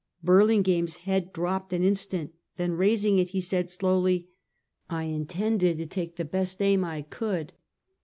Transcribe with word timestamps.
Burlingame's 0.23 0.95
head 1.05 1.31
dropped 1.31 1.71
an 1.73 1.83
instant, 1.83 2.33
then 2.57 2.71
rais 2.71 3.05
ing 3.05 3.19
it, 3.19 3.29
he 3.29 3.39
said, 3.39 3.69
slowly: 3.69 4.29
"I 4.89 5.03
intended 5.03 5.77
to 5.77 5.85
take 5.85 6.15
the 6.15 6.25
best 6.25 6.59
aim 6.59 6.83
I 6.83 7.03
could." 7.03 7.53